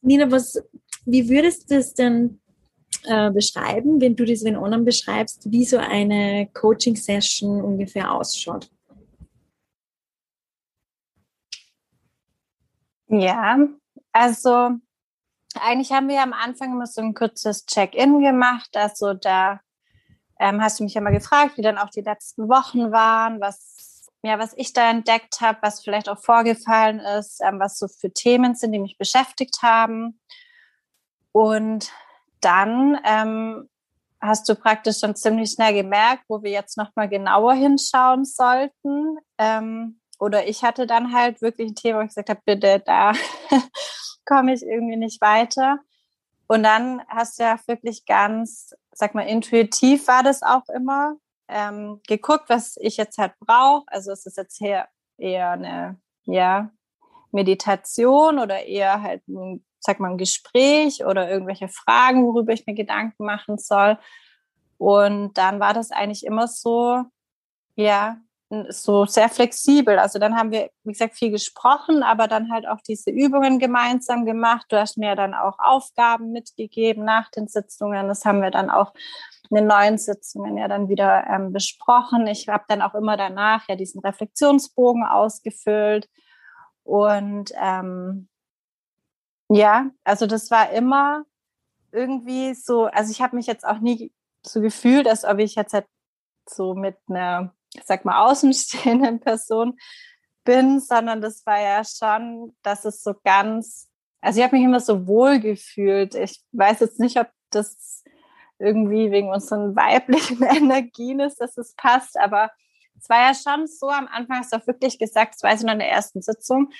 [0.00, 0.62] Nina, was,
[1.04, 2.40] wie würdest du das denn
[3.04, 8.70] äh, beschreiben, wenn du das wenn anderen beschreibst, wie so eine Coaching-Session ungefähr ausschaut?
[13.08, 13.58] Ja,
[14.12, 14.70] also
[15.60, 18.70] eigentlich haben wir am Anfang immer so ein kurzes Check-in gemacht.
[18.74, 19.60] Also da
[20.38, 23.75] ähm, hast du mich ja mal gefragt, wie dann auch die letzten Wochen waren, was
[24.26, 28.12] ja, was ich da entdeckt habe, was vielleicht auch vorgefallen ist, ähm, was so für
[28.12, 30.20] Themen sind, die mich beschäftigt haben.
[31.32, 31.92] Und
[32.40, 33.68] dann ähm,
[34.20, 39.18] hast du praktisch schon ziemlich schnell gemerkt, wo wir jetzt nochmal genauer hinschauen sollten.
[39.38, 43.12] Ähm, oder ich hatte dann halt wirklich ein Thema, wo ich gesagt habe, bitte, da
[44.24, 45.78] komme ich irgendwie nicht weiter.
[46.48, 51.16] Und dann hast du ja wirklich ganz, sag mal, intuitiv war das auch immer,
[51.48, 53.84] ähm, geguckt, was ich jetzt halt brauche.
[53.88, 54.86] Also es ist jetzt hier
[55.18, 56.70] eher eine ja,
[57.32, 62.74] Meditation oder eher halt ein sag mal, ein Gespräch oder irgendwelche Fragen, worüber ich mir
[62.74, 63.98] Gedanken machen soll.
[64.78, 67.04] Und dann war das eigentlich immer so,
[67.76, 68.18] ja,
[68.68, 69.98] so sehr flexibel.
[69.98, 74.24] Also dann haben wir, wie gesagt, viel gesprochen, aber dann halt auch diese Übungen gemeinsam
[74.24, 74.66] gemacht.
[74.68, 78.06] Du hast mir dann auch Aufgaben mitgegeben nach den Sitzungen.
[78.06, 78.92] Das haben wir dann auch
[79.50, 82.26] in den neuen Sitzungen ja dann wieder ähm, besprochen.
[82.26, 86.08] Ich habe dann auch immer danach ja diesen Reflexionsbogen ausgefüllt.
[86.84, 88.28] Und ähm,
[89.48, 91.24] ja, also das war immer
[91.90, 94.12] irgendwie so, also ich habe mich jetzt auch nie
[94.44, 95.86] so gefühlt, als ob ich jetzt halt
[96.48, 99.78] so mit einer sag mal, außenstehenden Person
[100.44, 103.88] bin, sondern das war ja schon, dass es so ganz,
[104.20, 106.14] also ich habe mich immer so wohl gefühlt.
[106.14, 108.02] Ich weiß jetzt nicht, ob das
[108.58, 112.50] irgendwie wegen unseren weiblichen Energien ist, dass es passt, aber
[112.98, 115.66] es war ja schon so, am Anfang hast du auch wirklich gesagt, das weiß ich
[115.66, 116.70] noch in der ersten Sitzung,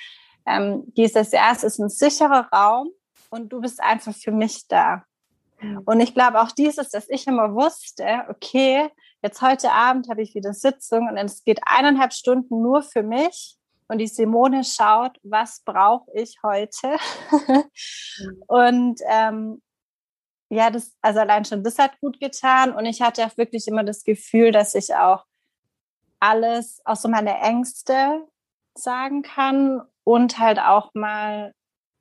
[0.46, 2.90] ähm, dieses Jahr, es ist ein sicherer Raum
[3.30, 5.04] und du bist einfach für mich da.
[5.60, 5.82] Mhm.
[5.84, 8.88] Und ich glaube auch dieses, dass ich immer wusste, okay,
[9.26, 13.56] Jetzt heute Abend habe ich wieder Sitzung und es geht eineinhalb Stunden nur für mich.
[13.88, 16.96] Und die Simone schaut, was brauche ich heute?
[17.32, 17.64] Mhm.
[18.46, 19.62] und ähm,
[20.48, 22.72] ja, das, also allein schon das hat gut getan.
[22.72, 25.24] Und ich hatte auch wirklich immer das Gefühl, dass ich auch
[26.20, 28.28] alles, auch so meine Ängste
[28.76, 31.52] sagen kann und halt auch mal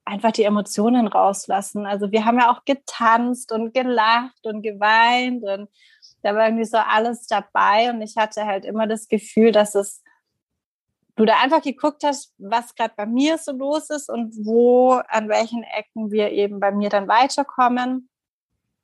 [0.04, 1.86] einfach die Emotionen rauslassen.
[1.86, 5.68] Also wir haben ja auch getanzt und gelacht und geweint und
[6.26, 10.02] da war irgendwie so alles dabei und ich hatte halt immer das Gefühl, dass es
[11.14, 15.28] du da einfach geguckt hast, was gerade bei mir so los ist und wo, an
[15.28, 18.10] welchen Ecken wir eben bei mir dann weiterkommen.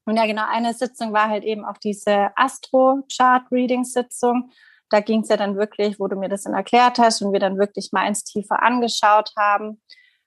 [0.05, 4.53] Und ja, genau, eine Sitzung war halt eben auch diese Astro-Chart-Reading-Sitzung.
[4.89, 7.41] Da ging es ja dann wirklich, wo du mir das dann erklärt hast und wir
[7.41, 9.83] dann wirklich meins tiefer angeschaut haben.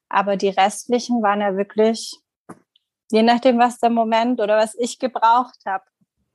[0.09, 2.19] Aber die restlichen waren ja wirklich,
[3.09, 5.85] je nachdem, was der Moment oder was ich gebraucht habe.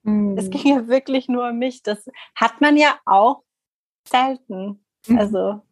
[0.02, 0.36] Mhm.
[0.38, 1.82] Es ging ja wirklich nur um mich.
[1.82, 3.42] Das hat man ja auch
[4.08, 4.84] selten.
[5.06, 5.18] Mhm.
[5.18, 5.62] Also,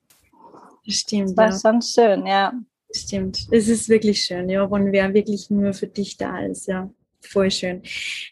[0.87, 1.31] stimmt.
[1.31, 1.59] Das war ja.
[1.59, 2.53] schon schön, ja.
[2.95, 3.47] Stimmt.
[3.51, 6.91] Es ist wirklich schön, ja, wenn wer wirklich nur für dich da ist, ja.
[7.21, 7.83] Voll schön.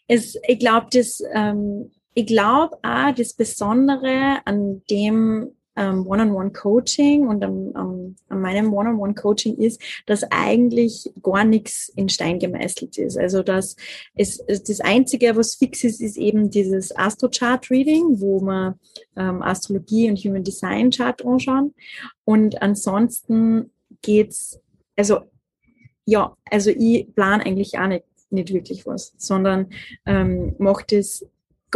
[0.07, 7.45] Es, ich glaube, das, ähm, ich glaube auch, das Besondere an dem ähm, One-on-One-Coaching und
[7.45, 13.19] am, am, an meinem One-on-One-Coaching ist, dass eigentlich gar nichts in Stein gemeißelt ist.
[13.19, 13.77] Also dass
[14.15, 18.75] es, das Einzige, was fix ist, ist eben dieses Astro-Chart-Reading, wo man
[19.17, 21.75] ähm, Astrologie und Human Design Chart anschauen.
[22.25, 23.71] Und ansonsten
[24.03, 24.61] geht's,
[24.97, 25.21] also
[26.05, 29.71] ja, also ich plan eigentlich auch nicht, nicht wirklich was, sondern
[30.07, 31.27] ähm, mache das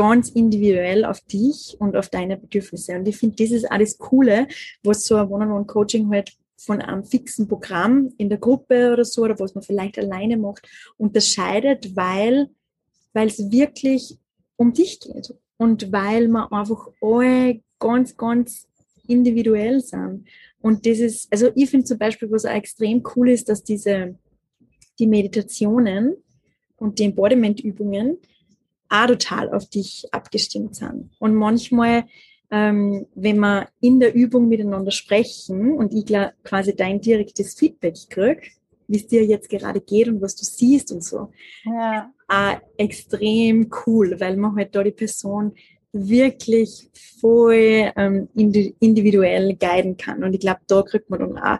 [0.01, 2.95] ganz individuell auf dich und auf deine Bedürfnisse.
[2.95, 4.49] Und ich finde, das ist alles Coole,
[4.83, 9.39] was so ein One-on-One-Coaching halt von einem fixen Programm in der Gruppe oder so, oder
[9.39, 12.49] was man vielleicht alleine macht, unterscheidet, weil,
[13.13, 14.17] es wirklich
[14.57, 15.35] um dich geht.
[15.59, 18.67] Und weil man einfach alle ganz, ganz
[19.07, 20.27] individuell sind.
[20.63, 24.17] Und das ist, also ich finde zum Beispiel, was auch extrem cool ist, dass diese,
[24.99, 26.17] die Meditationen
[26.79, 28.17] und die Embodiment-Übungen,
[28.91, 31.11] auch total auf dich abgestimmt sind.
[31.19, 32.05] Und manchmal,
[32.51, 38.43] ähm, wenn wir in der Übung miteinander sprechen und ich quasi dein direktes Feedback kriege,
[38.89, 41.31] wie es dir jetzt gerade geht und was du siehst und so,
[41.65, 42.13] ja.
[42.27, 45.55] auch extrem cool, weil man halt da die Person
[45.93, 50.25] wirklich voll ähm, individuell guiden kann.
[50.25, 51.59] Und ich glaube, da kriegt man dann auch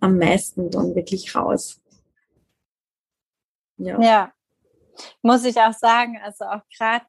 [0.00, 1.80] am meisten dann wirklich raus.
[3.78, 4.00] Ja.
[4.00, 4.32] ja,
[5.22, 7.04] muss ich auch sagen, also auch gerade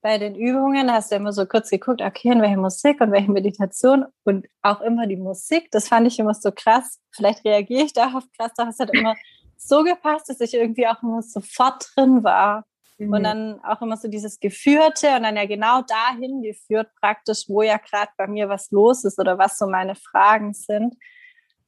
[0.00, 3.30] bei den Übungen hast du immer so kurz geguckt, okay, in welche Musik und welche
[3.30, 5.70] Meditation und auch immer die Musik.
[5.72, 7.00] Das fand ich immer so krass.
[7.10, 9.16] Vielleicht reagiere ich darauf krass, doch es hat immer
[9.56, 12.64] so gepasst, dass ich irgendwie auch immer sofort drin war.
[12.98, 13.12] Mhm.
[13.12, 17.62] Und dann auch immer so dieses Geführte und dann ja genau dahin geführt, praktisch, wo
[17.62, 20.94] ja gerade bei mir was los ist oder was so meine Fragen sind.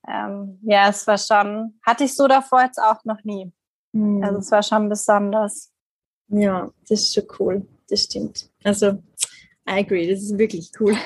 [0.09, 3.53] Ähm, ja, es war schon, hatte ich so davor jetzt auch noch nie.
[3.93, 4.23] Mhm.
[4.23, 5.71] Also es war schon besonders.
[6.29, 7.67] Ja, das ist schon cool.
[7.89, 8.49] Das stimmt.
[8.63, 9.03] Also,
[9.69, 10.97] I agree, das ist wirklich cool.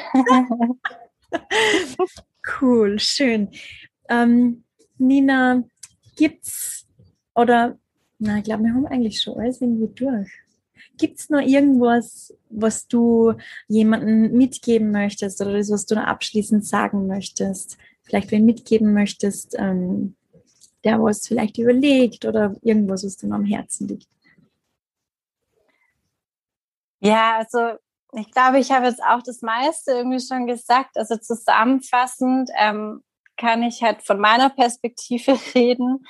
[2.61, 3.51] cool, schön.
[4.09, 4.65] Ähm,
[4.99, 5.65] Nina,
[6.17, 6.87] gibt's
[7.35, 7.79] oder
[8.19, 10.31] na, ich glaube, wir haben eigentlich schon alles irgendwie durch.
[10.97, 13.35] Gibt es noch irgendwas, was du
[13.69, 17.77] jemandem mitgeben möchtest oder das, was du noch abschließend sagen möchtest?
[18.03, 20.15] Vielleicht wen mitgeben möchtest, ähm,
[20.85, 24.09] der was vielleicht überlegt oder irgendwas, was dir am Herzen liegt?
[27.01, 27.79] Ja, also
[28.13, 30.97] ich glaube, ich habe jetzt auch das meiste irgendwie schon gesagt.
[30.97, 33.03] Also zusammenfassend ähm,
[33.37, 36.07] kann ich halt von meiner Perspektive reden,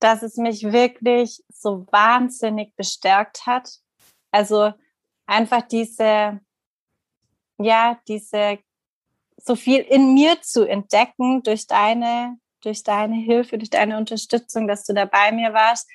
[0.00, 3.78] dass es mich wirklich so wahnsinnig bestärkt hat.
[4.32, 4.72] Also
[5.26, 6.40] einfach diese,
[7.58, 8.58] ja, diese,
[9.36, 14.84] so viel in mir zu entdecken durch deine, durch deine Hilfe, durch deine Unterstützung, dass
[14.84, 15.88] du da bei mir warst.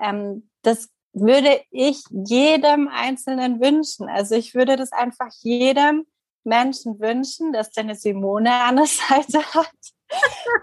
[0.00, 4.08] Ähm, das würde ich jedem Einzelnen wünschen.
[4.08, 6.06] Also ich würde das einfach jedem
[6.44, 9.70] Menschen wünschen, dass deine Simone an der Seite hat,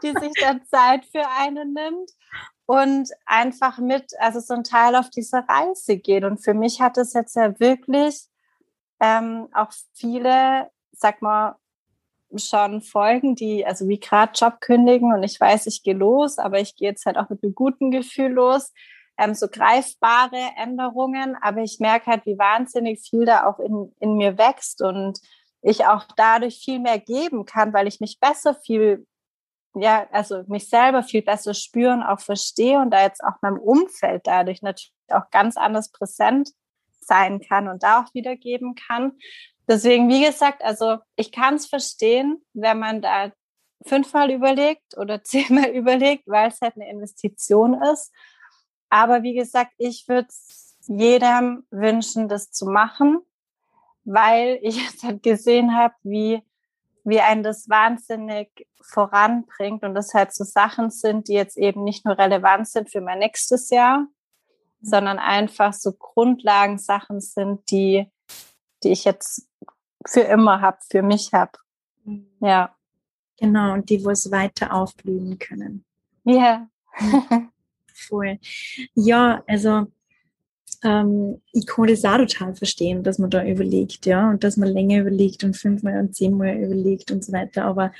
[0.04, 2.12] die sich dann Zeit für einen nimmt
[2.65, 6.24] und einfach mit, also so ein Teil auf diese Reise geht.
[6.24, 8.28] Und für mich hat es jetzt ja wirklich
[9.00, 11.58] ähm, auch viele, sag mal,
[12.38, 16.60] schon Folgen, die, also wie gerade Job kündigen und ich weiß, ich gehe los, aber
[16.60, 18.71] ich gehe jetzt halt auch mit einem guten Gefühl los.
[19.17, 24.15] Ähm, so greifbare Änderungen, aber ich merke halt, wie wahnsinnig viel da auch in, in
[24.15, 25.19] mir wächst und
[25.62, 29.08] ich auch dadurch viel mehr geben kann, weil ich mich besser viel,
[29.74, 34.28] ja, also mich selber viel besser spüren, auch verstehe und da jetzt auch meinem Umfeld
[34.28, 36.52] dadurch natürlich auch ganz anders präsent
[37.00, 39.13] sein kann und da auch wiedergeben kann.
[39.67, 43.32] Deswegen, wie gesagt, also ich kann es verstehen, wenn man da
[43.86, 48.12] fünfmal überlegt oder zehnmal überlegt, weil es halt eine Investition ist.
[48.89, 50.30] Aber wie gesagt, ich würde
[50.88, 53.19] jedem wünschen, das zu machen,
[54.04, 56.41] weil ich jetzt halt gesehen habe, wie,
[57.04, 62.06] wie einen das wahnsinnig voranbringt und das halt so Sachen sind, die jetzt eben nicht
[62.06, 64.08] nur relevant sind für mein nächstes Jahr,
[64.82, 68.12] sondern einfach so Grundlagensachen sind, die,
[68.86, 69.48] die ich jetzt
[70.06, 71.52] für immer habe, für mich habe.
[72.06, 72.28] Mhm.
[72.39, 72.76] Ja.
[73.38, 75.84] Genau, und die, wo es weiter aufblühen können.
[76.24, 76.69] Ja.
[77.02, 77.50] Yeah.
[77.93, 78.39] Voll.
[78.93, 79.88] Ja, also
[80.84, 84.69] ähm, ich kann das auch total verstehen, dass man da überlegt, ja, und dass man
[84.69, 87.65] länger überlegt und fünfmal und zehnmal überlegt und so weiter.
[87.65, 87.91] Aber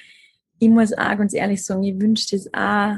[0.60, 2.98] ich muss auch ganz ehrlich sagen, ich wünsche das auch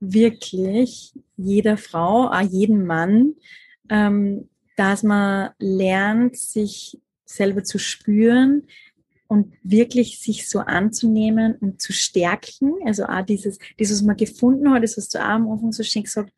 [0.00, 3.34] wirklich jeder Frau, auch jedem Mann,
[3.88, 8.66] ähm, dass man lernt, sich selber zu spüren
[9.26, 12.74] und wirklich sich so anzunehmen und zu stärken.
[12.84, 15.82] Also auch dieses, dieses, was man gefunden hat, das hast du auch am Anfang so
[15.82, 16.32] schön gesagt,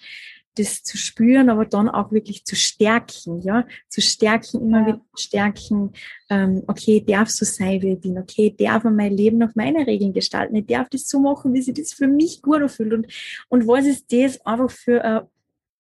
[0.57, 4.87] das zu spüren, aber dann auch wirklich zu stärken, ja, zu stärken, immer ja.
[4.87, 5.93] wieder stärken,
[6.31, 9.85] ähm, okay, darf so sein, wie ich bin, okay, darf man mein Leben nach meinen
[9.85, 13.07] Regeln gestalten, ich darf das so machen, wie sich das für mich gut anfühlt und,
[13.49, 15.27] und was ist das einfach für ein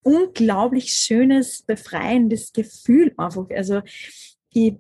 [0.03, 3.81] unglaublich schönes, befreiendes Gefühl einfach, also
[4.53, 4.75] ich,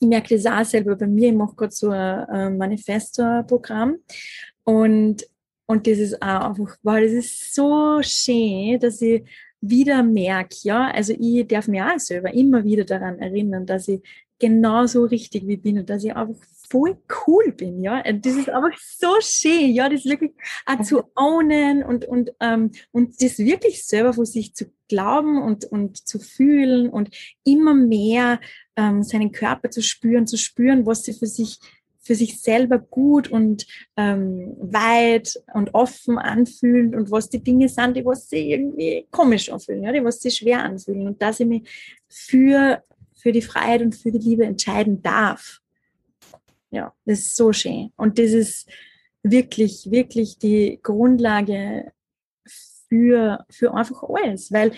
[0.00, 3.96] ich merke das auch selber bei mir, ich mache gerade so ein Manifesto-Programm.
[4.64, 5.26] Und
[5.70, 9.22] und das ist auch einfach, wow, das ist so schön, dass ich
[9.60, 14.00] wieder merke, ja, also ich darf mir auch selber immer wieder daran erinnern, dass ich
[14.38, 16.36] genauso richtig wie bin und dass ich einfach
[16.70, 18.02] voll cool bin, ja.
[18.04, 20.32] Und das ist einfach so schön, ja, das wirklich
[20.66, 25.64] auch zu ownen und, und, ähm, und das wirklich selber von sich zu glauben und,
[25.66, 27.10] und zu fühlen und
[27.44, 28.40] immer mehr
[28.76, 31.58] ähm, seinen Körper zu spüren, zu spüren, was sie für sich
[32.08, 33.66] für sich selber gut und
[33.98, 39.50] ähm, weit und offen anfühlen und was die Dinge sind, die was sie irgendwie komisch
[39.50, 41.68] anfühlen, ja, die was sie schwer anfühlen und dass ich mich
[42.08, 42.82] für,
[43.14, 45.60] für die Freiheit und für die Liebe entscheiden darf.
[46.70, 47.92] Ja, das ist so schön.
[47.96, 48.68] Und das ist
[49.22, 51.92] wirklich, wirklich die Grundlage
[52.88, 54.72] für, für einfach alles, weil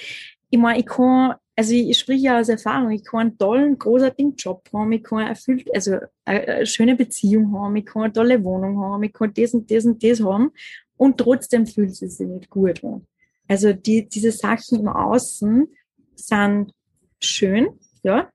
[0.51, 3.79] ich meine, ich kann also ich, ich spreche ja aus Erfahrung, ich kann einen tollen,
[3.79, 8.13] großartigen Job haben, ich kann erfüllt, also eine, eine schöne Beziehung haben, ich kann eine
[8.15, 10.53] tolle Wohnung haben, ich kann das und das und das haben
[10.97, 13.07] und trotzdem fühlt es sich nicht gut an.
[13.47, 15.69] Also die, diese Sachen im Außen
[16.15, 16.73] sind
[17.21, 18.31] schön, ja,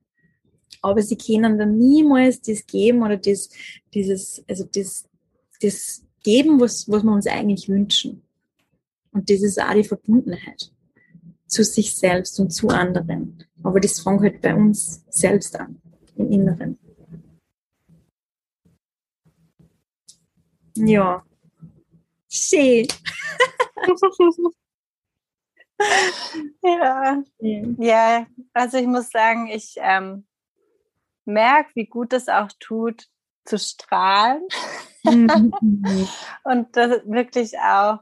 [0.86, 3.50] aber sie können dann niemals das geben oder das,
[3.93, 5.06] dieses, also das,
[5.62, 8.21] das geben, was, was wir uns eigentlich wünschen.
[9.12, 10.71] Und das ist auch die Verbundenheit
[11.48, 13.43] zu sich selbst und zu anderen.
[13.63, 15.82] Aber das fängt halt bei uns selbst an,
[16.15, 16.78] im Inneren.
[20.76, 21.24] Ja.
[22.30, 22.88] Schön.
[26.63, 27.24] ja.
[27.78, 30.26] ja, also ich muss sagen, ich ähm,
[31.25, 33.07] merke, wie gut es auch tut,
[33.45, 34.41] zu strahlen.
[35.03, 35.53] Mhm.
[36.43, 37.99] und das wirklich auch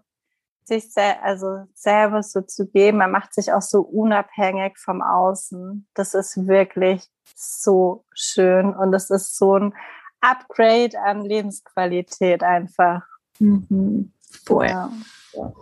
[0.65, 2.99] sich sel also selber so zu geben.
[2.99, 5.88] Man macht sich auch so unabhängig vom Außen.
[5.93, 7.03] Das ist wirklich
[7.36, 9.74] so schön und es ist so ein
[10.21, 13.01] Upgrade an Lebensqualität einfach.
[13.39, 14.13] Mhm.
[14.45, 14.67] Voll.
[14.67, 14.91] Ja.
[15.34, 15.53] ja.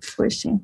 [0.00, 0.62] Voll schön.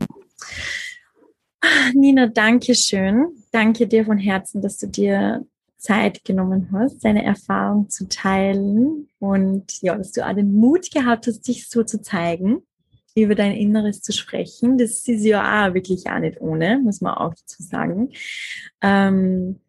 [1.95, 3.29] Nina, danke schön.
[3.53, 5.45] Danke dir von Herzen, dass du dir
[5.77, 11.27] Zeit genommen hast, deine Erfahrung zu teilen und ja, dass du auch den Mut gehabt
[11.27, 12.63] hast, dich so zu zeigen
[13.15, 14.79] über dein Inneres zu sprechen.
[14.79, 18.11] Das ist ja auch wirklich auch nicht ohne, muss man auch dazu sagen.
[18.81, 19.61] Ähm,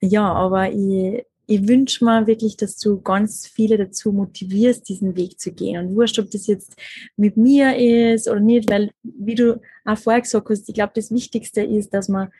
[0.00, 5.40] ja, aber ich, ich wünsche mir wirklich, dass du ganz viele dazu motivierst, diesen Weg
[5.40, 5.78] zu gehen.
[5.78, 6.76] Und wurscht, ob das jetzt
[7.16, 11.10] mit mir ist oder nicht, weil, wie du auch vorher gesagt hast, ich glaube, das
[11.10, 12.30] Wichtigste ist, dass man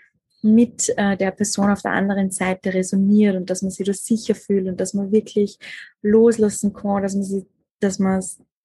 [0.42, 4.34] mit äh, der Person auf der anderen Seite resoniert und dass man sich das sicher
[4.34, 5.58] fühlt und dass man wirklich
[6.02, 7.44] loslassen kann, dass man sich,
[7.80, 8.22] dass man,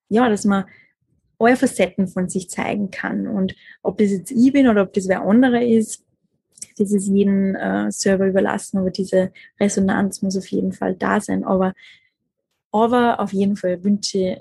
[0.09, 0.65] ja, dass man
[1.39, 3.27] alle Facetten von sich zeigen kann.
[3.27, 6.03] Und ob das jetzt ich bin oder ob das wer andere ist,
[6.77, 11.43] das ist jedem äh, Server überlassen, aber diese Resonanz muss auf jeden Fall da sein.
[11.43, 11.73] Aber,
[12.71, 14.37] aber auf jeden Fall wünsche ich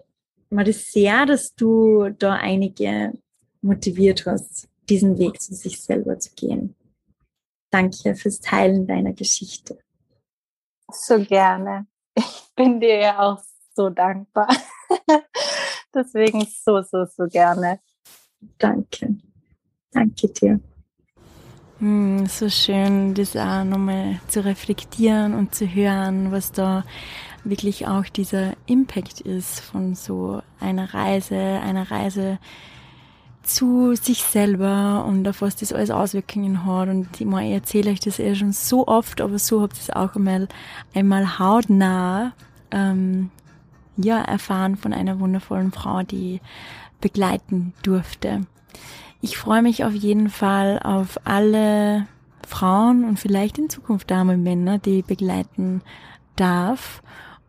[0.50, 3.12] mir das sehr, dass du da einige
[3.60, 6.74] motiviert hast, diesen Weg zu sich selber zu gehen.
[7.70, 9.78] Danke fürs Teilen deiner Geschichte.
[10.90, 11.86] So gerne.
[12.14, 13.42] Ich bin dir ja auch
[13.74, 14.48] so dankbar.
[15.94, 17.80] Deswegen so, so, so gerne.
[18.58, 19.18] Danke.
[19.92, 20.60] Danke dir.
[21.80, 26.82] Hm, so schön, das auch nochmal zu reflektieren und zu hören, was da
[27.44, 32.38] wirklich auch dieser Impact ist von so einer Reise, einer Reise
[33.44, 36.88] zu sich selber und auf was das alles Auswirkungen hat.
[36.88, 39.82] Und ich, meine, ich erzähle euch das eh schon so oft, aber so habt ihr
[39.82, 40.48] es auch einmal,
[40.94, 42.32] einmal hautnah
[42.72, 43.30] ähm,
[43.96, 46.40] ja, erfahren von einer wundervollen Frau, die
[47.00, 48.46] begleiten durfte.
[49.20, 52.06] Ich freue mich auf jeden Fall auf alle
[52.46, 55.82] Frauen und vielleicht in Zukunft Damen und Männer, die begleiten
[56.36, 57.02] darf.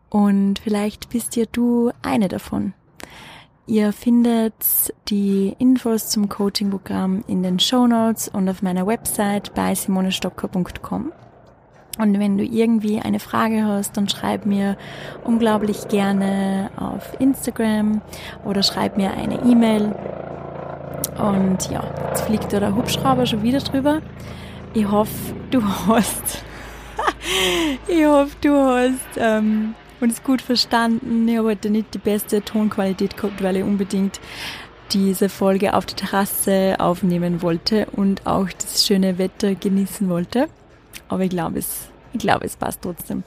[0.08, 2.74] Und vielleicht bist ja du eine davon.
[3.66, 9.72] Ihr findet die Infos zum Coaching-Programm in den Show Notes und auf meiner Website bei
[9.72, 11.12] simonestocker.com.
[11.98, 14.76] Und wenn du irgendwie eine Frage hast, dann schreib mir
[15.22, 18.00] unglaublich gerne auf Instagram
[18.44, 19.94] oder schreib mir eine E-Mail.
[21.18, 24.00] Und ja, jetzt fliegt da der Hubschrauber schon wieder drüber.
[24.74, 26.44] Ich hoffe, du hast,
[27.88, 31.28] ich hoffe, du hast ähm, uns gut verstanden.
[31.28, 34.20] Ich habe heute nicht die beste Tonqualität gehabt, weil ich unbedingt
[34.92, 40.48] diese Folge auf der Terrasse aufnehmen wollte und auch das schöne Wetter genießen wollte.
[41.08, 43.22] Aber ich glaube, es, ich glaube, es passt trotzdem.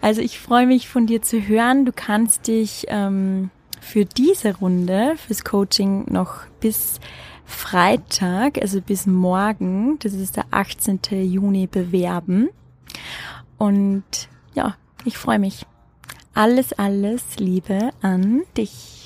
[0.00, 1.84] Also ich freue mich von dir zu hören.
[1.84, 3.50] Du kannst dich ähm,
[3.84, 6.98] für diese Runde, fürs Coaching noch bis
[7.44, 11.00] Freitag, also bis morgen, das ist der 18.
[11.22, 12.48] Juni, bewerben.
[13.58, 14.04] Und
[14.54, 15.66] ja, ich freue mich.
[16.32, 19.03] Alles, alles Liebe an dich.